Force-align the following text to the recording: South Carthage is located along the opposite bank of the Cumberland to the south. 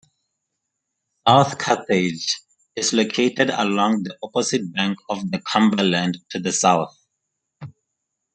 South 1.27 1.59
Carthage 1.59 2.41
is 2.75 2.91
located 2.91 3.51
along 3.51 4.01
the 4.01 4.17
opposite 4.23 4.73
bank 4.73 4.97
of 5.07 5.29
the 5.29 5.39
Cumberland 5.41 6.17
to 6.31 6.39
the 6.39 6.51
south. 6.51 6.97